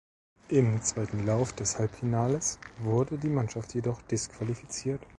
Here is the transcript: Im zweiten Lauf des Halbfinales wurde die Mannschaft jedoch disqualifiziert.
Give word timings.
Im 0.49 0.81
zweiten 0.81 1.27
Lauf 1.27 1.53
des 1.53 1.77
Halbfinales 1.77 2.57
wurde 2.79 3.19
die 3.19 3.29
Mannschaft 3.29 3.75
jedoch 3.75 4.01
disqualifiziert. 4.01 5.05